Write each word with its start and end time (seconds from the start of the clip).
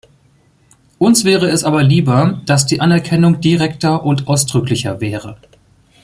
Uns 0.97 1.25
wäre 1.25 1.49
es 1.49 1.63
aber 1.63 1.83
lieber, 1.83 2.41
dass 2.47 2.65
die 2.65 2.81
Anerkennung 2.81 3.39
direkter 3.39 4.03
und 4.03 4.27
ausdrücklicher 4.27 4.99
wäre. 4.99 5.37